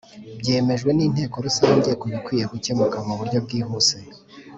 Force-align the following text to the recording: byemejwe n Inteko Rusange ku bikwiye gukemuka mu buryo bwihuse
byemejwe 0.39 0.89
n 0.93 0.99
Inteko 1.07 1.35
Rusange 1.45 1.91
ku 1.99 2.05
bikwiye 2.13 2.45
gukemuka 2.53 2.97
mu 3.07 3.13
buryo 3.19 3.37
bwihuse 3.45 3.97